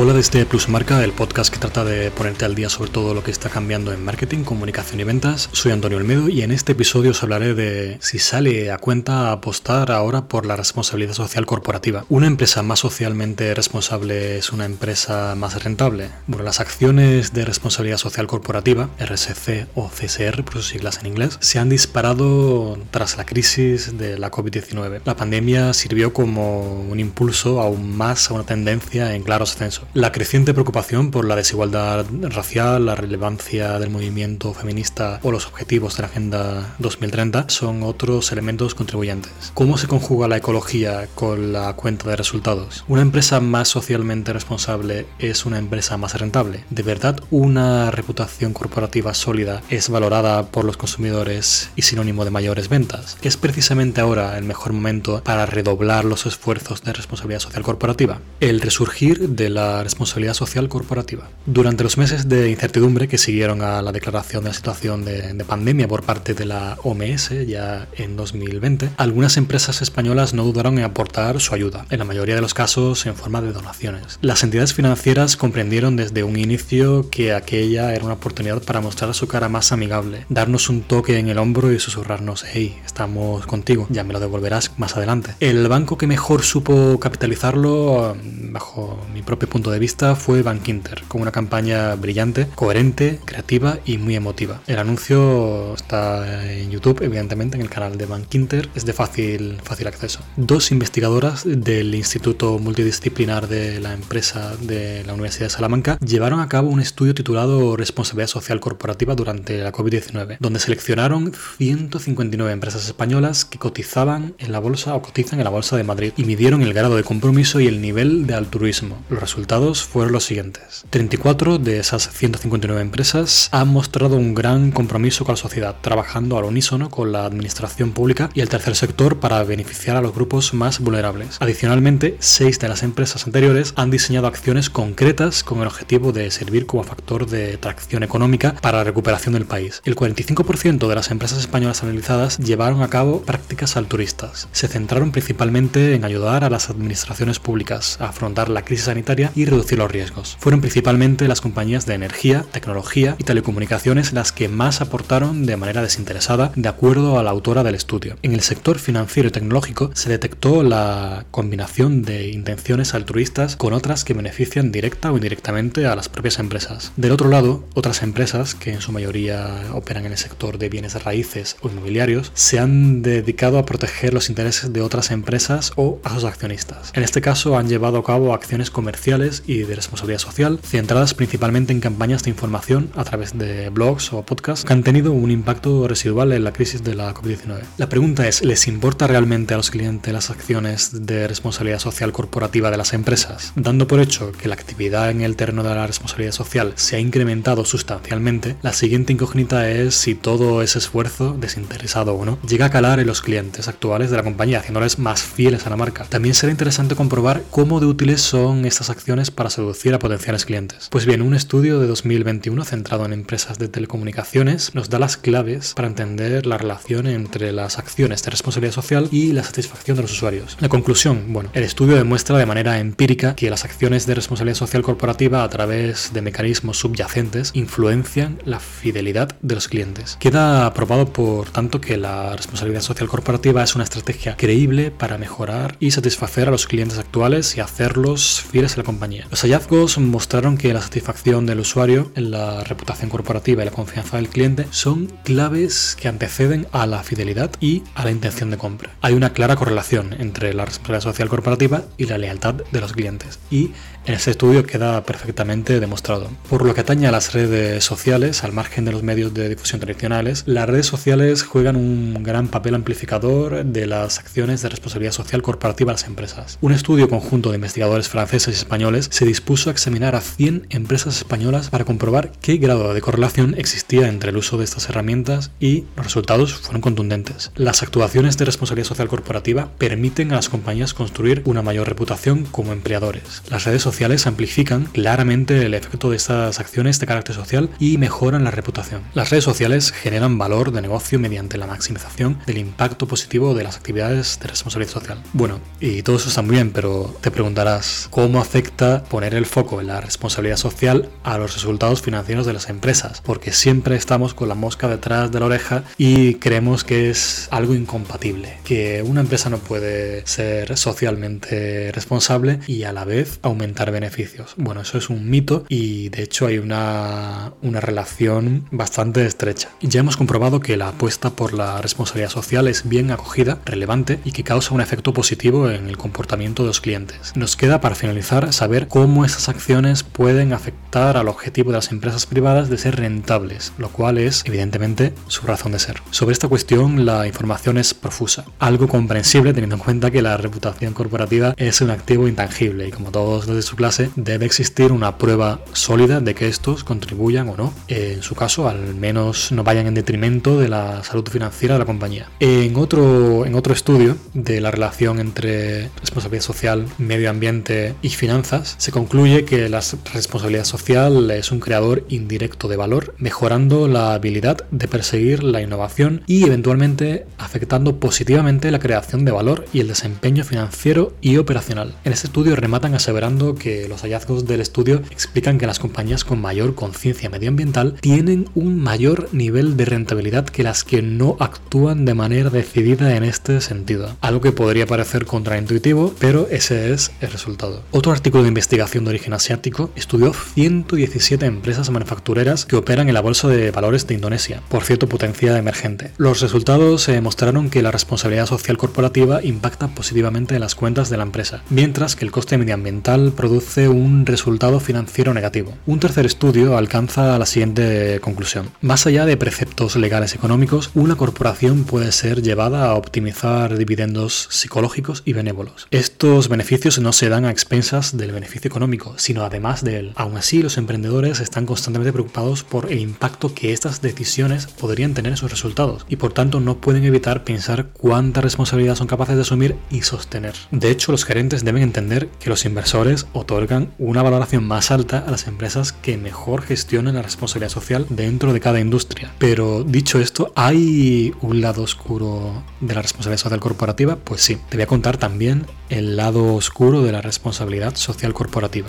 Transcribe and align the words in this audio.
Hola 0.00 0.12
desde 0.12 0.46
Plusmarca, 0.46 1.02
el 1.02 1.10
podcast 1.10 1.52
que 1.52 1.58
trata 1.58 1.84
de 1.84 2.12
ponerte 2.12 2.44
al 2.44 2.54
día 2.54 2.68
sobre 2.68 2.88
todo 2.88 3.14
lo 3.14 3.24
que 3.24 3.32
está 3.32 3.48
cambiando 3.48 3.92
en 3.92 4.04
marketing, 4.04 4.44
comunicación 4.44 5.00
y 5.00 5.02
ventas. 5.02 5.48
Soy 5.50 5.72
Antonio 5.72 5.98
Olmedo 5.98 6.28
y 6.28 6.42
en 6.42 6.52
este 6.52 6.70
episodio 6.70 7.10
os 7.10 7.20
hablaré 7.24 7.54
de 7.54 7.98
si 8.00 8.20
sale 8.20 8.70
a 8.70 8.78
cuenta 8.78 9.32
apostar 9.32 9.90
ahora 9.90 10.28
por 10.28 10.46
la 10.46 10.54
responsabilidad 10.54 11.14
social 11.14 11.46
corporativa. 11.46 12.04
¿Una 12.10 12.28
empresa 12.28 12.62
más 12.62 12.78
socialmente 12.78 13.52
responsable 13.56 14.38
es 14.38 14.52
una 14.52 14.66
empresa 14.66 15.34
más 15.34 15.60
rentable? 15.64 16.10
Bueno, 16.28 16.44
las 16.44 16.60
acciones 16.60 17.32
de 17.32 17.44
responsabilidad 17.44 17.98
social 17.98 18.28
corporativa, 18.28 18.90
RSC 19.00 19.66
o 19.74 19.88
CSR 19.90 20.44
por 20.44 20.54
sus 20.54 20.68
siglas 20.68 21.00
en 21.00 21.06
inglés, 21.06 21.38
se 21.40 21.58
han 21.58 21.70
disparado 21.70 22.78
tras 22.92 23.16
la 23.16 23.26
crisis 23.26 23.98
de 23.98 24.16
la 24.16 24.30
COVID-19. 24.30 25.00
La 25.04 25.16
pandemia 25.16 25.74
sirvió 25.74 26.12
como 26.12 26.82
un 26.82 27.00
impulso 27.00 27.60
aún 27.60 27.96
más 27.96 28.30
a 28.30 28.34
una 28.34 28.44
tendencia 28.44 29.16
en 29.16 29.24
claro 29.24 29.42
ascenso 29.42 29.87
la 29.94 30.12
creciente 30.12 30.52
preocupación 30.52 31.10
por 31.10 31.24
la 31.24 31.36
desigualdad 31.36 32.06
racial, 32.22 32.86
la 32.86 32.94
relevancia 32.94 33.78
del 33.78 33.90
movimiento 33.90 34.52
feminista 34.52 35.18
o 35.22 35.32
los 35.32 35.46
objetivos 35.46 35.96
de 35.96 36.02
la 36.02 36.08
Agenda 36.08 36.74
2030 36.78 37.46
son 37.48 37.82
otros 37.82 38.30
elementos 38.30 38.74
contribuyentes. 38.74 39.52
¿Cómo 39.54 39.78
se 39.78 39.88
conjuga 39.88 40.28
la 40.28 40.36
ecología 40.36 41.08
con 41.14 41.52
la 41.52 41.72
cuenta 41.74 42.08
de 42.10 42.16
resultados? 42.16 42.84
¿Una 42.86 43.02
empresa 43.02 43.40
más 43.40 43.68
socialmente 43.68 44.32
responsable 44.32 45.06
es 45.18 45.46
una 45.46 45.58
empresa 45.58 45.96
más 45.96 46.18
rentable? 46.18 46.64
¿De 46.70 46.82
verdad 46.82 47.20
una 47.30 47.90
reputación 47.90 48.52
corporativa 48.52 49.14
sólida 49.14 49.62
es 49.70 49.88
valorada 49.88 50.46
por 50.46 50.64
los 50.64 50.76
consumidores 50.76 51.70
y 51.76 51.82
sinónimo 51.82 52.24
de 52.24 52.30
mayores 52.30 52.68
ventas? 52.68 53.16
¿Es 53.22 53.36
precisamente 53.36 54.00
ahora 54.00 54.36
el 54.36 54.44
mejor 54.44 54.72
momento 54.72 55.22
para 55.24 55.46
redoblar 55.46 56.04
los 56.04 56.26
esfuerzos 56.26 56.82
de 56.82 56.92
responsabilidad 56.92 57.40
social 57.40 57.62
corporativa? 57.62 58.20
El 58.40 58.60
resurgir 58.60 59.30
de 59.30 59.48
la 59.48 59.77
responsabilidad 59.82 60.34
social 60.34 60.68
corporativa. 60.68 61.28
Durante 61.46 61.84
los 61.84 61.98
meses 61.98 62.28
de 62.28 62.50
incertidumbre 62.50 63.08
que 63.08 63.18
siguieron 63.18 63.62
a 63.62 63.82
la 63.82 63.92
declaración 63.92 64.44
de 64.44 64.50
la 64.50 64.54
situación 64.54 65.04
de, 65.04 65.32
de, 65.32 65.44
pandemia 65.44 65.88
por 65.88 66.02
parte 66.02 66.34
de 66.34 66.44
la 66.44 66.76
OMS 66.82 67.30
ya 67.46 67.88
en 67.96 68.16
2020, 68.16 68.90
algunas 68.96 69.36
empresas 69.36 69.82
españolas 69.82 70.34
no 70.34 70.44
dudaron 70.44 70.78
en 70.78 70.84
aportar 70.84 71.40
su 71.40 71.54
ayuda, 71.54 71.86
en 71.90 71.98
la 71.98 72.04
mayoría 72.04 72.34
de 72.34 72.40
los 72.40 72.54
casos 72.54 73.06
en 73.06 73.14
forma 73.14 73.40
de 73.40 73.52
donaciones. 73.52 74.18
Las 74.20 74.42
entidades 74.42 74.74
financieras 74.74 75.36
comprendieron 75.36 75.96
desde 75.96 76.22
un 76.22 76.38
inicio 76.38 77.08
que 77.10 77.32
aquella 77.32 77.94
era 77.94 78.04
una 78.04 78.14
oportunidad 78.14 78.62
para 78.62 78.80
mostrar 78.80 79.14
su 79.14 79.28
cara 79.28 79.48
más 79.48 79.72
amigable, 79.72 80.26
darnos 80.28 80.68
un 80.68 80.82
toque 80.82 81.18
en 81.18 81.28
el 81.28 81.38
hombro 81.38 81.72
y 81.72 81.80
susurrarnos, 81.80 82.44
hey, 82.50 82.78
estamos 82.84 83.46
contigo, 83.46 83.86
ya 83.90 84.04
me 84.04 84.12
lo 84.12 84.20
devolverás 84.20 84.72
más 84.78 84.96
adelante. 84.96 85.34
El 85.40 85.66
banco 85.68 85.98
que 85.98 86.06
mejor 86.06 86.42
supo 86.42 86.98
capitalizarlo, 87.00 88.16
bajo 88.50 89.00
mi 89.12 89.22
propio 89.22 89.48
punto 89.48 89.67
de 89.70 89.78
vista 89.78 90.14
fue 90.14 90.42
Bankinter, 90.42 91.02
con 91.08 91.22
una 91.22 91.32
campaña 91.32 91.94
brillante, 91.94 92.48
coherente, 92.54 93.20
creativa 93.24 93.78
y 93.84 93.98
muy 93.98 94.16
emotiva. 94.16 94.60
El 94.66 94.78
anuncio 94.78 95.74
está 95.74 96.52
en 96.52 96.70
YouTube, 96.70 97.02
evidentemente, 97.02 97.56
en 97.56 97.62
el 97.62 97.70
canal 97.70 97.98
de 97.98 98.06
Bankinter, 98.06 98.68
es 98.74 98.84
de 98.84 98.92
fácil, 98.92 99.58
fácil 99.62 99.86
acceso. 99.86 100.20
Dos 100.36 100.70
investigadoras 100.70 101.42
del 101.44 101.94
Instituto 101.94 102.58
Multidisciplinar 102.58 103.48
de 103.48 103.80
la 103.80 103.92
Empresa 103.92 104.56
de 104.60 105.04
la 105.04 105.14
Universidad 105.14 105.46
de 105.46 105.50
Salamanca 105.50 105.98
llevaron 105.98 106.40
a 106.40 106.48
cabo 106.48 106.68
un 106.68 106.80
estudio 106.80 107.14
titulado 107.14 107.76
Responsabilidad 107.76 108.28
Social 108.28 108.60
Corporativa 108.60 109.14
durante 109.14 109.58
la 109.58 109.72
COVID-19, 109.72 110.36
donde 110.40 110.60
seleccionaron 110.60 111.32
159 111.58 112.52
empresas 112.52 112.86
españolas 112.86 113.44
que 113.44 113.58
cotizaban 113.58 114.34
en 114.38 114.52
la 114.52 114.58
bolsa 114.58 114.94
o 114.94 115.02
cotizan 115.02 115.40
en 115.40 115.44
la 115.44 115.50
bolsa 115.50 115.76
de 115.76 115.84
Madrid 115.84 116.12
y 116.16 116.24
midieron 116.24 116.62
el 116.62 116.74
grado 116.74 116.96
de 116.96 117.04
compromiso 117.04 117.60
y 117.60 117.66
el 117.66 117.80
nivel 117.80 118.26
de 118.26 118.34
altruismo. 118.34 119.02
Los 119.10 119.20
resultados 119.20 119.57
fueron 119.58 120.12
los 120.12 120.24
siguientes. 120.24 120.84
34 120.90 121.58
de 121.58 121.80
esas 121.80 122.08
159 122.10 122.80
empresas 122.80 123.48
han 123.50 123.68
mostrado 123.68 124.16
un 124.16 124.32
gran 124.34 124.70
compromiso 124.70 125.24
con 125.24 125.32
la 125.32 125.36
sociedad, 125.36 125.76
trabajando 125.80 126.38
al 126.38 126.44
unísono 126.44 126.90
con 126.90 127.10
la 127.10 127.24
administración 127.24 127.90
pública 127.90 128.30
y 128.34 128.40
el 128.40 128.48
tercer 128.48 128.76
sector 128.76 129.18
para 129.18 129.42
beneficiar 129.42 129.96
a 129.96 130.00
los 130.00 130.14
grupos 130.14 130.54
más 130.54 130.78
vulnerables. 130.78 131.38
Adicionalmente, 131.40 132.16
6 132.20 132.60
de 132.60 132.68
las 132.68 132.84
empresas 132.84 133.26
anteriores 133.26 133.72
han 133.74 133.90
diseñado 133.90 134.28
acciones 134.28 134.70
concretas 134.70 135.42
con 135.42 135.60
el 135.60 135.66
objetivo 135.66 136.12
de 136.12 136.30
servir 136.30 136.66
como 136.66 136.84
factor 136.84 137.26
de 137.26 137.56
tracción 137.56 138.04
económica 138.04 138.54
para 138.62 138.78
la 138.78 138.84
recuperación 138.84 139.34
del 139.34 139.46
país. 139.46 139.82
El 139.84 139.96
45% 139.96 140.86
de 140.86 140.94
las 140.94 141.10
empresas 141.10 141.40
españolas 141.40 141.82
analizadas 141.82 142.38
llevaron 142.38 142.82
a 142.82 142.88
cabo 142.88 143.22
prácticas 143.22 143.76
altruistas. 143.76 144.48
Se 144.52 144.68
centraron 144.68 145.10
principalmente 145.10 145.94
en 145.94 146.04
ayudar 146.04 146.44
a 146.44 146.50
las 146.50 146.70
administraciones 146.70 147.40
públicas 147.40 147.98
a 148.00 148.10
afrontar 148.10 148.48
la 148.48 148.62
crisis 148.62 148.86
sanitaria 148.86 149.32
y 149.34 149.47
reducir 149.50 149.78
los 149.78 149.90
riesgos. 149.90 150.36
Fueron 150.40 150.60
principalmente 150.60 151.28
las 151.28 151.40
compañías 151.40 151.86
de 151.86 151.94
energía, 151.94 152.44
tecnología 152.52 153.16
y 153.18 153.24
telecomunicaciones 153.24 154.12
las 154.12 154.32
que 154.32 154.48
más 154.48 154.80
aportaron 154.80 155.46
de 155.46 155.56
manera 155.56 155.82
desinteresada 155.82 156.52
de 156.54 156.68
acuerdo 156.68 157.18
a 157.18 157.22
la 157.22 157.30
autora 157.30 157.62
del 157.62 157.74
estudio. 157.74 158.16
En 158.22 158.32
el 158.32 158.40
sector 158.40 158.78
financiero 158.78 159.28
y 159.28 159.32
tecnológico 159.32 159.90
se 159.94 160.10
detectó 160.10 160.62
la 160.62 161.26
combinación 161.30 162.02
de 162.02 162.28
intenciones 162.28 162.94
altruistas 162.94 163.56
con 163.56 163.72
otras 163.72 164.04
que 164.04 164.14
benefician 164.14 164.72
directa 164.72 165.12
o 165.12 165.16
indirectamente 165.16 165.86
a 165.86 165.96
las 165.96 166.08
propias 166.08 166.38
empresas. 166.38 166.92
Del 166.96 167.12
otro 167.12 167.28
lado, 167.28 167.64
otras 167.74 168.02
empresas, 168.02 168.54
que 168.54 168.72
en 168.72 168.80
su 168.80 168.92
mayoría 168.92 169.64
operan 169.72 170.06
en 170.06 170.12
el 170.12 170.18
sector 170.18 170.58
de 170.58 170.68
bienes 170.68 171.02
raíces 171.02 171.56
o 171.62 171.68
inmobiliarios, 171.68 172.32
se 172.34 172.58
han 172.58 173.02
dedicado 173.02 173.58
a 173.58 173.64
proteger 173.64 174.14
los 174.14 174.28
intereses 174.28 174.72
de 174.72 174.80
otras 174.80 175.10
empresas 175.10 175.72
o 175.76 176.00
a 176.04 176.14
sus 176.14 176.24
accionistas. 176.24 176.90
En 176.94 177.02
este 177.02 177.20
caso 177.20 177.56
han 177.56 177.68
llevado 177.68 177.98
a 177.98 178.04
cabo 178.04 178.34
acciones 178.34 178.70
comerciales 178.70 179.37
y 179.46 179.58
de 179.58 179.74
responsabilidad 179.74 180.20
social, 180.20 180.60
centradas 180.62 181.14
principalmente 181.14 181.72
en 181.72 181.80
campañas 181.80 182.22
de 182.22 182.30
información 182.30 182.90
a 182.94 183.04
través 183.04 183.36
de 183.36 183.70
blogs 183.70 184.12
o 184.12 184.22
podcasts 184.22 184.64
que 184.64 184.72
han 184.72 184.82
tenido 184.82 185.12
un 185.12 185.30
impacto 185.30 185.88
residual 185.88 186.32
en 186.32 186.44
la 186.44 186.52
crisis 186.52 186.84
de 186.84 186.94
la 186.94 187.14
COVID-19. 187.14 187.60
La 187.76 187.88
pregunta 187.88 188.26
es, 188.26 188.42
¿les 188.42 188.68
importa 188.68 189.06
realmente 189.06 189.54
a 189.54 189.56
los 189.56 189.70
clientes 189.70 190.12
las 190.12 190.30
acciones 190.30 191.06
de 191.06 191.28
responsabilidad 191.28 191.78
social 191.78 192.12
corporativa 192.12 192.70
de 192.70 192.76
las 192.76 192.92
empresas? 192.92 193.52
Dando 193.56 193.86
por 193.86 194.00
hecho 194.00 194.32
que 194.32 194.48
la 194.48 194.54
actividad 194.54 195.10
en 195.10 195.22
el 195.22 195.36
terreno 195.36 195.62
de 195.62 195.74
la 195.74 195.86
responsabilidad 195.86 196.32
social 196.32 196.72
se 196.76 196.96
ha 196.96 197.00
incrementado 197.00 197.64
sustancialmente, 197.64 198.56
la 198.62 198.72
siguiente 198.72 199.12
incógnita 199.12 199.68
es 199.70 199.94
si 199.94 200.14
todo 200.14 200.62
ese 200.62 200.78
esfuerzo, 200.78 201.36
desinteresado 201.38 202.14
o 202.14 202.24
no, 202.24 202.38
llega 202.46 202.66
a 202.66 202.70
calar 202.70 203.00
en 203.00 203.06
los 203.06 203.22
clientes 203.22 203.68
actuales 203.68 204.10
de 204.10 204.16
la 204.16 204.22
compañía, 204.22 204.60
haciéndoles 204.60 204.98
más 204.98 205.22
fieles 205.22 205.66
a 205.66 205.70
la 205.70 205.76
marca. 205.76 206.04
También 206.04 206.34
será 206.34 206.50
interesante 206.50 206.94
comprobar 206.94 207.42
cómo 207.50 207.80
de 207.80 207.86
útiles 207.86 208.20
son 208.20 208.64
estas 208.64 208.90
acciones 208.90 209.27
para 209.30 209.50
seducir 209.50 209.94
a 209.94 209.98
potenciales 209.98 210.44
clientes. 210.44 210.88
Pues 210.90 211.06
bien, 211.06 211.22
un 211.22 211.34
estudio 211.34 211.80
de 211.80 211.86
2021 211.86 212.64
centrado 212.64 213.04
en 213.04 213.12
empresas 213.12 213.58
de 213.58 213.68
telecomunicaciones 213.68 214.74
nos 214.74 214.90
da 214.90 214.98
las 214.98 215.16
claves 215.16 215.74
para 215.74 215.88
entender 215.88 216.46
la 216.46 216.58
relación 216.58 217.06
entre 217.06 217.52
las 217.52 217.78
acciones 217.78 218.22
de 218.22 218.30
responsabilidad 218.30 218.74
social 218.74 219.08
y 219.10 219.32
la 219.32 219.44
satisfacción 219.44 219.96
de 219.96 220.02
los 220.02 220.12
usuarios. 220.12 220.56
La 220.60 220.68
conclusión, 220.68 221.32
bueno, 221.32 221.50
el 221.54 221.62
estudio 221.62 221.96
demuestra 221.96 222.38
de 222.38 222.46
manera 222.46 222.78
empírica 222.78 223.34
que 223.34 223.50
las 223.50 223.64
acciones 223.64 224.06
de 224.06 224.14
responsabilidad 224.14 224.58
social 224.58 224.82
corporativa 224.82 225.44
a 225.44 225.48
través 225.48 226.12
de 226.12 226.22
mecanismos 226.22 226.78
subyacentes 226.78 227.50
influencian 227.54 228.40
la 228.44 228.60
fidelidad 228.60 229.36
de 229.42 229.54
los 229.54 229.68
clientes. 229.68 230.16
Queda 230.20 230.72
probado 230.74 231.12
por 231.12 231.50
tanto 231.50 231.80
que 231.80 231.96
la 231.96 232.36
responsabilidad 232.36 232.82
social 232.82 233.08
corporativa 233.08 233.62
es 233.62 233.74
una 233.74 233.84
estrategia 233.84 234.36
creíble 234.36 234.90
para 234.90 235.18
mejorar 235.18 235.76
y 235.80 235.90
satisfacer 235.90 236.48
a 236.48 236.50
los 236.50 236.66
clientes 236.66 236.98
actuales 236.98 237.56
y 237.56 237.60
hacerlos 237.60 238.40
fieles 238.40 238.74
a 238.74 238.78
la 238.78 238.84
compañía 238.84 239.07
los 239.30 239.42
hallazgos 239.42 239.98
mostraron 239.98 240.56
que 240.56 240.72
la 240.72 240.82
satisfacción 240.82 241.46
del 241.46 241.60
usuario, 241.60 242.10
la 242.14 242.64
reputación 242.64 243.10
corporativa 243.10 243.62
y 243.62 243.66
la 243.66 243.72
confianza 243.72 244.16
del 244.16 244.28
cliente 244.28 244.66
son 244.70 245.06
claves 245.24 245.96
que 245.98 246.08
anteceden 246.08 246.66
a 246.72 246.86
la 246.86 247.02
fidelidad 247.02 247.50
y 247.60 247.82
a 247.94 248.04
la 248.04 248.10
intención 248.10 248.50
de 248.50 248.58
compra. 248.58 248.90
Hay 249.00 249.14
una 249.14 249.32
clara 249.32 249.56
correlación 249.56 250.14
entre 250.18 250.54
la 250.54 250.64
responsabilidad 250.64 251.02
social 251.02 251.28
corporativa 251.28 251.82
y 251.96 252.06
la 252.06 252.18
lealtad 252.18 252.54
de 252.54 252.80
los 252.80 252.92
clientes 252.92 253.38
y 253.50 253.70
en 254.08 254.14
este 254.14 254.30
estudio 254.30 254.64
queda 254.64 255.02
perfectamente 255.04 255.80
demostrado. 255.80 256.30
Por 256.48 256.64
lo 256.64 256.74
que 256.74 256.80
atañe 256.80 257.06
a 257.06 257.10
las 257.10 257.34
redes 257.34 257.84
sociales, 257.84 258.42
al 258.42 258.52
margen 258.52 258.86
de 258.86 258.92
los 258.92 259.02
medios 259.02 259.34
de 259.34 259.50
difusión 259.50 259.80
tradicionales, 259.80 260.44
las 260.46 260.66
redes 260.66 260.86
sociales 260.86 261.42
juegan 261.42 261.76
un 261.76 262.22
gran 262.22 262.48
papel 262.48 262.74
amplificador 262.74 263.66
de 263.66 263.86
las 263.86 264.18
acciones 264.18 264.62
de 264.62 264.70
responsabilidad 264.70 265.12
social 265.12 265.42
corporativa 265.42 265.92
de 265.92 265.96
las 265.96 266.06
empresas. 266.06 266.58
Un 266.62 266.72
estudio 266.72 267.10
conjunto 267.10 267.50
de 267.50 267.56
investigadores 267.56 268.08
franceses 268.08 268.54
y 268.54 268.58
españoles 268.58 268.97
se 269.10 269.24
dispuso 269.24 269.70
a 269.70 269.72
examinar 269.72 270.14
a 270.14 270.20
100 270.20 270.66
empresas 270.70 271.16
españolas 271.16 271.70
para 271.70 271.84
comprobar 271.84 272.32
qué 272.40 272.56
grado 272.56 272.94
de 272.94 273.00
correlación 273.00 273.54
existía 273.56 274.08
entre 274.08 274.30
el 274.30 274.36
uso 274.36 274.58
de 274.58 274.64
estas 274.64 274.88
herramientas 274.88 275.50
y 275.60 275.84
los 275.96 276.06
resultados 276.06 276.54
fueron 276.54 276.80
contundentes. 276.80 277.52
Las 277.54 277.82
actuaciones 277.82 278.36
de 278.36 278.44
responsabilidad 278.44 278.88
social 278.88 279.08
corporativa 279.08 279.70
permiten 279.78 280.32
a 280.32 280.36
las 280.36 280.48
compañías 280.48 280.94
construir 280.94 281.42
una 281.44 281.62
mayor 281.62 281.88
reputación 281.88 282.44
como 282.44 282.72
empleadores. 282.72 283.42
Las 283.50 283.64
redes 283.64 283.82
sociales 283.82 284.26
amplifican 284.26 284.86
claramente 284.86 285.64
el 285.64 285.74
efecto 285.74 286.10
de 286.10 286.16
estas 286.16 286.60
acciones 286.60 287.00
de 287.00 287.06
carácter 287.06 287.34
social 287.34 287.70
y 287.78 287.98
mejoran 287.98 288.44
la 288.44 288.50
reputación. 288.50 289.02
Las 289.14 289.30
redes 289.30 289.44
sociales 289.44 289.92
generan 289.92 290.38
valor 290.38 290.72
de 290.72 290.82
negocio 290.82 291.18
mediante 291.18 291.58
la 291.58 291.66
maximización 291.66 292.38
del 292.46 292.58
impacto 292.58 293.06
positivo 293.06 293.54
de 293.54 293.64
las 293.64 293.76
actividades 293.76 294.38
de 294.40 294.48
responsabilidad 294.48 294.92
social. 294.92 295.22
Bueno, 295.32 295.60
y 295.80 296.02
todo 296.02 296.16
eso 296.16 296.28
está 296.28 296.42
muy 296.42 296.56
bien, 296.56 296.70
pero 296.70 297.16
te 297.20 297.30
preguntarás, 297.30 298.08
¿cómo 298.10 298.40
afecta 298.40 298.87
poner 299.08 299.34
el 299.34 299.46
foco 299.46 299.80
en 299.80 299.88
la 299.88 300.00
responsabilidad 300.00 300.56
social 300.56 301.08
a 301.24 301.38
los 301.38 301.54
resultados 301.54 302.02
financieros 302.02 302.46
de 302.46 302.52
las 302.52 302.68
empresas, 302.68 303.20
porque 303.24 303.52
siempre 303.52 303.96
estamos 303.96 304.34
con 304.34 304.48
la 304.48 304.54
mosca 304.54 304.88
detrás 304.88 305.30
de 305.30 305.40
la 305.40 305.46
oreja 305.46 305.84
y 305.96 306.34
creemos 306.34 306.84
que 306.84 307.10
es 307.10 307.48
algo 307.50 307.74
incompatible, 307.74 308.58
que 308.64 309.02
una 309.02 309.20
empresa 309.20 309.50
no 309.50 309.58
puede 309.58 310.26
ser 310.26 310.76
socialmente 310.76 311.92
responsable 311.92 312.60
y 312.66 312.84
a 312.84 312.92
la 312.92 313.04
vez 313.04 313.38
aumentar 313.42 313.90
beneficios. 313.90 314.54
Bueno, 314.56 314.82
eso 314.82 314.98
es 314.98 315.10
un 315.10 315.28
mito 315.28 315.64
y 315.68 316.08
de 316.08 316.22
hecho 316.22 316.46
hay 316.46 316.58
una, 316.58 317.52
una 317.62 317.80
relación 317.80 318.66
bastante 318.70 319.24
estrecha. 319.24 319.70
Ya 319.80 320.00
hemos 320.00 320.16
comprobado 320.16 320.60
que 320.60 320.76
la 320.76 320.88
apuesta 320.88 321.30
por 321.30 321.54
la 321.54 321.80
responsabilidad 321.80 322.30
social 322.30 322.68
es 322.68 322.88
bien 322.88 323.10
acogida, 323.10 323.58
relevante 323.64 324.20
y 324.24 324.32
que 324.32 324.44
causa 324.44 324.74
un 324.74 324.80
efecto 324.80 325.12
positivo 325.12 325.70
en 325.70 325.88
el 325.88 325.96
comportamiento 325.96 326.62
de 326.62 326.68
los 326.68 326.80
clientes. 326.80 327.32
Nos 327.34 327.56
queda 327.56 327.80
para 327.80 327.94
finalizar 327.94 328.52
saber 328.52 328.77
cómo 328.86 329.24
esas 329.24 329.48
acciones 329.48 330.04
pueden 330.04 330.52
afectar 330.52 331.16
al 331.16 331.28
objetivo 331.28 331.70
de 331.70 331.78
las 331.78 331.90
empresas 331.90 332.26
privadas 332.26 332.70
de 332.70 332.78
ser 332.78 332.96
rentables, 332.96 333.72
lo 333.78 333.88
cual 333.88 334.18
es 334.18 334.42
evidentemente 334.46 335.12
su 335.26 335.46
razón 335.46 335.72
de 335.72 335.78
ser. 335.78 336.02
Sobre 336.10 336.32
esta 336.32 336.48
cuestión 336.48 337.04
la 337.04 337.26
información 337.26 337.78
es 337.78 337.94
profusa, 337.94 338.44
algo 338.58 338.88
comprensible 338.88 339.52
teniendo 339.52 339.76
en 339.76 339.82
cuenta 339.82 340.10
que 340.10 340.22
la 340.22 340.36
reputación 340.36 340.94
corporativa 340.94 341.54
es 341.56 341.80
un 341.80 341.90
activo 341.90 342.28
intangible 342.28 342.86
y 342.86 342.90
como 342.90 343.10
todos 343.10 343.46
los 343.46 343.56
de 343.56 343.62
su 343.62 343.76
clase 343.76 344.10
debe 344.16 344.46
existir 344.46 344.92
una 344.92 345.18
prueba 345.18 345.60
sólida 345.72 346.20
de 346.20 346.34
que 346.34 346.48
estos 346.48 346.84
contribuyan 346.84 347.48
o 347.48 347.56
no, 347.56 347.72
en 347.88 348.22
su 348.22 348.34
caso 348.34 348.68
al 348.68 348.94
menos 348.94 349.50
no 349.52 349.64
vayan 349.64 349.86
en 349.86 349.94
detrimento 349.94 350.58
de 350.58 350.68
la 350.68 351.02
salud 351.04 351.26
financiera 351.28 351.74
de 351.74 351.80
la 351.80 351.86
compañía. 351.86 352.28
En 352.40 352.76
otro, 352.76 353.46
en 353.46 353.54
otro 353.54 353.72
estudio 353.72 354.16
de 354.34 354.60
la 354.60 354.70
relación 354.70 355.18
entre 355.18 355.90
responsabilidad 356.00 356.44
social, 356.44 356.86
medio 356.98 357.30
ambiente 357.30 357.94
y 358.02 358.10
finanzas, 358.10 358.67
se 358.78 358.92
concluye 358.92 359.44
que 359.44 359.68
la 359.68 359.80
responsabilidad 360.12 360.64
social 360.64 361.30
es 361.30 361.50
un 361.52 361.60
creador 361.60 362.04
indirecto 362.08 362.68
de 362.68 362.76
valor, 362.76 363.14
mejorando 363.18 363.88
la 363.88 364.14
habilidad 364.14 364.66
de 364.70 364.88
perseguir 364.88 365.42
la 365.42 365.62
innovación 365.62 366.22
y 366.26 366.44
eventualmente 366.44 367.26
afectando 367.38 368.00
positivamente 368.00 368.70
la 368.70 368.78
creación 368.78 369.24
de 369.24 369.32
valor 369.32 369.64
y 369.72 369.80
el 369.80 369.88
desempeño 369.88 370.44
financiero 370.44 371.14
y 371.20 371.36
operacional. 371.36 371.94
En 372.04 372.12
este 372.12 372.26
estudio 372.26 372.56
rematan 372.56 372.94
aseverando 372.94 373.54
que 373.54 373.88
los 373.88 374.02
hallazgos 374.02 374.46
del 374.46 374.60
estudio 374.60 375.02
explican 375.10 375.58
que 375.58 375.66
las 375.66 375.78
compañías 375.78 376.24
con 376.24 376.40
mayor 376.40 376.74
conciencia 376.74 377.30
medioambiental 377.30 377.94
tienen 378.00 378.48
un 378.54 378.80
mayor 378.80 379.28
nivel 379.32 379.76
de 379.76 379.84
rentabilidad 379.84 380.46
que 380.46 380.62
las 380.62 380.84
que 380.84 381.02
no 381.02 381.36
actúan 381.40 382.04
de 382.04 382.14
manera 382.14 382.50
decidida 382.50 383.16
en 383.16 383.24
este 383.24 383.60
sentido. 383.60 384.16
Algo 384.20 384.40
que 384.40 384.52
podría 384.52 384.86
parecer 384.86 385.26
contraintuitivo, 385.26 386.14
pero 386.18 386.48
ese 386.50 386.92
es 386.92 387.12
el 387.20 387.30
resultado. 387.30 387.82
Otro 387.90 388.12
artículo 388.12 388.42
de 388.42 388.48
investigación 388.58 389.04
de 389.04 389.10
origen 389.10 389.32
asiático 389.34 389.90
estudió 389.94 390.32
117 390.32 391.46
empresas 391.46 391.90
manufactureras 391.90 392.66
que 392.66 392.74
operan 392.74 393.06
en 393.06 393.14
la 393.14 393.20
bolsa 393.20 393.46
de 393.46 393.70
valores 393.70 394.06
de 394.08 394.14
Indonesia, 394.14 394.62
por 394.68 394.82
cierto 394.82 395.08
potencia 395.08 395.56
emergente. 395.56 396.10
Los 396.18 396.40
resultados 396.40 397.08
eh, 397.08 397.20
mostraron 397.20 397.70
que 397.70 397.82
la 397.82 397.92
responsabilidad 397.92 398.46
social 398.46 398.76
corporativa 398.76 399.44
impacta 399.44 399.86
positivamente 399.88 400.56
en 400.56 400.60
las 400.60 400.74
cuentas 400.74 401.08
de 401.08 401.16
la 401.16 401.22
empresa, 401.22 401.62
mientras 401.70 402.16
que 402.16 402.24
el 402.24 402.32
coste 402.32 402.58
medioambiental 402.58 403.32
produce 403.32 403.88
un 403.88 404.26
resultado 404.26 404.80
financiero 404.80 405.32
negativo. 405.34 405.74
Un 405.86 406.00
tercer 406.00 406.26
estudio 406.26 406.76
alcanza 406.76 407.38
la 407.38 407.46
siguiente 407.46 408.18
conclusión. 408.20 408.70
Más 408.80 409.06
allá 409.06 409.24
de 409.24 409.36
preceptos 409.36 409.94
legales 409.94 410.34
económicos, 410.34 410.90
una 410.94 411.14
corporación 411.14 411.84
puede 411.84 412.10
ser 412.10 412.42
llevada 412.42 412.86
a 412.86 412.94
optimizar 412.94 413.78
dividendos 413.78 414.48
psicológicos 414.50 415.22
y 415.24 415.32
benévolos. 415.32 415.86
Estos 415.92 416.48
beneficios 416.48 416.98
no 416.98 417.12
se 417.12 417.28
dan 417.28 417.44
a 417.44 417.52
expensas 417.52 418.16
del 418.16 418.32
beneficio 418.32 418.47
económico, 418.56 419.14
sino 419.16 419.44
además 419.44 419.84
de 419.84 419.98
él. 419.98 420.12
Aún 420.16 420.36
así, 420.36 420.62
los 420.62 420.78
emprendedores 420.78 421.40
están 421.40 421.66
constantemente 421.66 422.12
preocupados 422.12 422.64
por 422.64 422.90
el 422.90 422.98
impacto 422.98 423.54
que 423.54 423.72
estas 423.72 424.02
decisiones 424.02 424.66
podrían 424.66 425.14
tener 425.14 425.32
en 425.32 425.36
sus 425.36 425.50
resultados 425.50 426.06
y 426.08 426.16
por 426.16 426.32
tanto 426.32 426.60
no 426.60 426.78
pueden 426.78 427.04
evitar 427.04 427.44
pensar 427.44 427.88
cuánta 427.92 428.40
responsabilidad 428.40 428.96
son 428.96 429.06
capaces 429.06 429.36
de 429.36 429.42
asumir 429.42 429.76
y 429.90 430.02
sostener. 430.02 430.54
De 430.70 430.90
hecho, 430.90 431.12
los 431.12 431.24
gerentes 431.24 431.64
deben 431.64 431.82
entender 431.82 432.28
que 432.40 432.50
los 432.50 432.64
inversores 432.64 433.26
otorgan 433.32 433.92
una 433.98 434.22
valoración 434.22 434.64
más 434.64 434.90
alta 434.90 435.24
a 435.26 435.30
las 435.30 435.46
empresas 435.46 435.92
que 435.92 436.16
mejor 436.16 436.62
gestionan 436.62 437.14
la 437.14 437.22
responsabilidad 437.22 437.70
social 437.70 438.06
dentro 438.08 438.52
de 438.52 438.60
cada 438.60 438.80
industria. 438.80 439.32
Pero 439.38 439.84
dicho 439.84 440.18
esto, 440.18 440.52
¿hay 440.54 441.32
un 441.40 441.60
lado 441.60 441.82
oscuro 441.82 442.64
de 442.80 442.94
la 442.94 443.02
responsabilidad 443.02 443.42
social 443.42 443.60
corporativa? 443.60 444.16
Pues 444.16 444.40
sí, 444.40 444.58
te 444.68 444.76
voy 444.76 444.84
a 444.84 444.86
contar 444.86 445.16
también 445.16 445.66
el 445.88 446.16
lado 446.16 446.54
oscuro 446.54 447.02
de 447.02 447.12
la 447.12 447.20
responsabilidad 447.22 447.96
social 447.96 448.34
corporativa. 448.34 448.88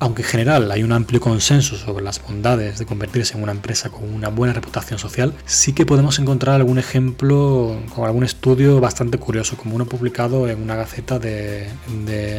Aunque 0.00 0.22
en 0.22 0.28
general 0.28 0.70
hay 0.70 0.82
un 0.82 0.92
amplio 0.92 1.20
consenso 1.20 1.76
sobre 1.76 2.04
las 2.04 2.22
bondades 2.22 2.78
de 2.78 2.86
convertirse 2.86 3.36
en 3.36 3.42
una 3.42 3.52
empresa 3.52 3.90
con 3.90 4.12
una 4.12 4.28
buena 4.28 4.52
reputación 4.52 4.98
social, 4.98 5.34
sí 5.44 5.72
que 5.72 5.86
podemos 5.86 6.18
encontrar 6.18 6.56
algún 6.56 6.78
ejemplo 6.78 7.76
con 7.94 8.04
algún 8.04 8.24
estudio 8.24 8.80
bastante 8.80 9.18
curioso, 9.18 9.56
como 9.56 9.74
uno 9.74 9.86
publicado 9.86 10.48
en 10.48 10.62
una 10.62 10.76
gaceta 10.76 11.18
de, 11.18 11.68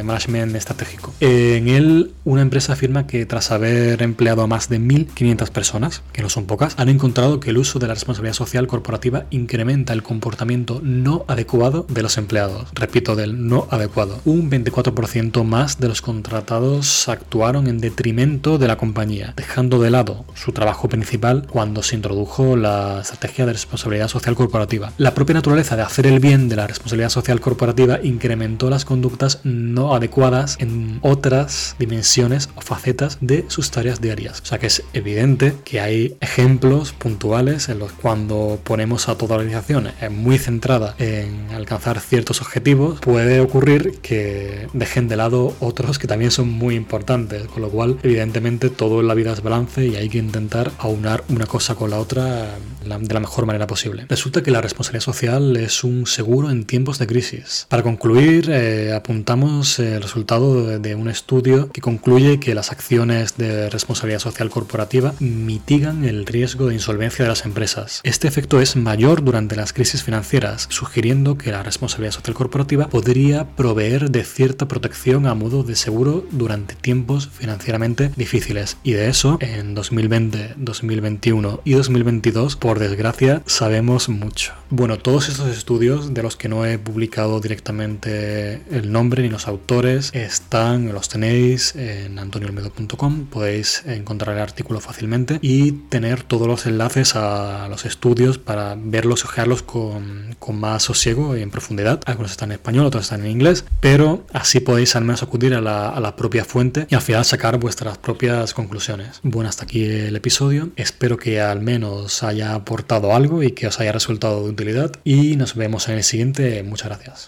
management 0.03 0.55
estratégico. 0.55 1.13
En 1.19 1.67
él, 1.67 2.13
una 2.23 2.41
empresa 2.41 2.73
afirma 2.73 3.07
que 3.07 3.25
tras 3.25 3.51
haber 3.51 4.01
empleado 4.01 4.41
a 4.41 4.47
más 4.47 4.69
de 4.69 4.79
1.500 4.79 5.49
personas, 5.49 6.01
que 6.13 6.21
no 6.21 6.29
son 6.29 6.45
pocas, 6.45 6.75
han 6.77 6.89
encontrado 6.89 7.39
que 7.39 7.49
el 7.49 7.57
uso 7.57 7.79
de 7.79 7.87
la 7.87 7.93
responsabilidad 7.93 8.35
social 8.35 8.67
corporativa 8.67 9.25
incrementa 9.31 9.93
el 9.93 10.03
comportamiento 10.03 10.79
no 10.83 11.25
adecuado 11.27 11.85
de 11.89 12.03
los 12.03 12.17
empleados. 12.17 12.67
Repito, 12.73 13.15
del 13.15 13.47
no 13.47 13.67
adecuado. 13.69 14.19
Un 14.25 14.49
24% 14.49 15.43
más 15.43 15.79
de 15.79 15.87
los 15.87 16.01
contratados 16.01 17.09
actuales 17.09 17.48
en 17.55 17.79
detrimento 17.79 18.57
de 18.59 18.67
la 18.67 18.77
compañía, 18.77 19.33
dejando 19.35 19.79
de 19.79 19.89
lado 19.89 20.23
su 20.35 20.51
trabajo 20.51 20.87
principal 20.87 21.47
cuando 21.49 21.81
se 21.81 21.95
introdujo 21.95 22.55
la 22.55 22.99
estrategia 23.01 23.47
de 23.47 23.53
responsabilidad 23.53 24.07
social 24.07 24.35
corporativa. 24.35 24.93
La 24.97 25.15
propia 25.15 25.33
naturaleza 25.33 25.75
de 25.75 25.81
hacer 25.81 26.05
el 26.05 26.19
bien 26.19 26.47
de 26.47 26.55
la 26.55 26.67
responsabilidad 26.67 27.09
social 27.09 27.41
corporativa 27.41 27.99
incrementó 28.03 28.69
las 28.69 28.85
conductas 28.85 29.39
no 29.43 29.95
adecuadas 29.95 30.57
en 30.59 30.99
otras 31.01 31.75
dimensiones 31.79 32.49
o 32.55 32.61
facetas 32.61 33.17
de 33.19 33.45
sus 33.47 33.71
tareas 33.71 33.99
diarias. 33.99 34.41
O 34.41 34.45
sea 34.45 34.59
que 34.59 34.67
es 34.67 34.83
evidente 34.93 35.55
que 35.65 35.79
hay 35.79 36.15
ejemplos 36.21 36.93
puntuales 36.93 37.67
en 37.69 37.79
los 37.79 37.91
cuando 37.93 38.59
ponemos 38.63 39.09
a 39.09 39.17
toda 39.17 39.35
la 39.35 39.43
organización 39.43 39.89
muy 40.11 40.37
centrada 40.37 40.93
en 40.99 41.49
alcanzar 41.51 41.99
ciertos 41.99 42.41
objetivos, 42.41 42.99
puede 42.99 43.39
ocurrir 43.39 43.99
que 44.01 44.67
dejen 44.73 45.07
de 45.07 45.15
lado 45.15 45.55
otros 45.59 45.97
que 45.97 46.07
también 46.07 46.31
son 46.31 46.49
muy 46.49 46.75
importantes 46.75 47.38
con 47.47 47.61
lo 47.61 47.69
cual 47.69 47.97
evidentemente 48.03 48.69
todo 48.69 49.01
en 49.01 49.07
la 49.07 49.13
vida 49.13 49.33
es 49.33 49.41
balance 49.41 49.85
y 49.85 49.95
hay 49.95 50.09
que 50.09 50.17
intentar 50.17 50.71
aunar 50.79 51.23
una 51.29 51.45
cosa 51.45 51.75
con 51.75 51.89
la 51.89 51.99
otra 51.99 52.57
de 52.83 53.13
la 53.13 53.19
mejor 53.19 53.45
manera 53.45 53.67
posible. 53.67 54.05
Resulta 54.09 54.41
que 54.41 54.51
la 54.51 54.61
responsabilidad 54.61 55.03
social 55.03 55.57
es 55.57 55.83
un 55.83 56.07
seguro 56.07 56.49
en 56.49 56.65
tiempos 56.65 56.99
de 56.99 57.07
crisis. 57.07 57.67
Para 57.69 57.83
concluir, 57.83 58.49
eh, 58.49 58.93
apuntamos 58.93 59.79
el 59.79 60.01
resultado 60.01 60.79
de 60.79 60.95
un 60.95 61.09
estudio 61.09 61.71
que 61.71 61.81
concluye 61.81 62.39
que 62.39 62.55
las 62.55 62.71
acciones 62.71 63.37
de 63.37 63.69
responsabilidad 63.69 64.19
social 64.19 64.49
corporativa 64.49 65.13
mitigan 65.19 66.05
el 66.05 66.25
riesgo 66.25 66.67
de 66.67 66.73
insolvencia 66.75 67.23
de 67.25 67.29
las 67.29 67.45
empresas. 67.45 68.01
Este 68.03 68.27
efecto 68.27 68.59
es 68.59 68.75
mayor 68.75 69.23
durante 69.23 69.55
las 69.55 69.73
crisis 69.73 70.03
financieras, 70.03 70.67
sugiriendo 70.69 71.37
que 71.37 71.51
la 71.51 71.63
responsabilidad 71.63 72.13
social 72.13 72.35
corporativa 72.35 72.87
podría 72.87 73.55
proveer 73.55 74.11
de 74.11 74.23
cierta 74.23 74.67
protección 74.67 75.27
a 75.27 75.33
modo 75.33 75.63
de 75.63 75.75
seguro 75.75 76.25
durante 76.31 76.75
tiempos 76.75 77.28
financieramente 77.31 78.11
difíciles. 78.15 78.77
Y 78.83 78.93
de 78.93 79.09
eso, 79.09 79.37
en 79.41 79.75
2020, 79.75 80.55
2021 80.57 81.61
y 81.63 81.73
2022, 81.73 82.55
por 82.55 82.79
desgracia, 82.79 83.41
sabemos 83.45 84.09
mucho. 84.09 84.53
Bueno, 84.69 84.99
todos 84.99 85.29
estos 85.29 85.47
estudios, 85.55 86.13
de 86.13 86.21
los 86.21 86.35
que 86.35 86.47
no 86.47 86.65
he 86.65 86.77
publicado 86.77 87.39
directamente 87.39 88.61
el 88.71 88.91
nombre 88.91 89.23
ni 89.23 89.29
los 89.29 89.47
autores, 89.47 90.11
están, 90.13 90.93
los 90.93 91.09
tenéis 91.09 91.75
en 91.75 92.19
antoniolmedo.com, 92.19 93.25
podéis 93.25 93.83
encontrar 93.85 94.35
el 94.35 94.41
artículo 94.43 94.79
fácilmente 94.79 95.39
y 95.41 95.71
tener 95.71 96.23
todos 96.23 96.47
los 96.47 96.65
enlaces 96.65 97.15
a 97.15 97.67
los 97.69 97.85
estudios 97.85 98.37
para 98.37 98.75
verlos 98.77 99.21
y 99.23 99.27
ojearlos 99.27 99.63
con, 99.63 100.35
con 100.39 100.59
más 100.59 100.83
sosiego 100.83 101.35
y 101.35 101.41
en 101.41 101.51
profundidad. 101.51 102.01
Algunos 102.05 102.31
están 102.31 102.51
en 102.51 102.55
español, 102.55 102.85
otros 102.85 103.05
están 103.05 103.21
en 103.21 103.31
inglés, 103.31 103.65
pero 103.79 104.25
así 104.33 104.59
podéis 104.59 104.95
al 104.95 105.03
menos 105.03 105.23
acudir 105.23 105.53
a 105.55 105.61
la, 105.61 105.89
a 105.89 105.99
la 105.99 106.15
propia 106.15 106.45
fuente 106.45 106.87
y 106.89 106.95
al 106.95 107.01
final 107.01 107.18
sacar 107.23 107.57
vuestras 107.57 107.97
propias 107.97 108.53
conclusiones. 108.53 109.19
Bueno, 109.23 109.49
hasta 109.49 109.63
aquí 109.63 109.83
el 109.83 110.15
episodio. 110.15 110.69
Espero 110.75 111.17
que 111.17 111.41
al 111.41 111.61
menos 111.61 112.23
haya 112.23 112.53
aportado 112.53 113.13
algo 113.13 113.43
y 113.43 113.51
que 113.51 113.67
os 113.67 113.79
haya 113.79 113.91
resultado 113.91 114.43
de 114.43 114.49
utilidad. 114.49 114.91
Y 115.03 115.35
nos 115.35 115.55
vemos 115.55 115.87
en 115.89 115.95
el 115.95 116.03
siguiente. 116.03 116.63
Muchas 116.63 116.87
gracias. 116.89 117.17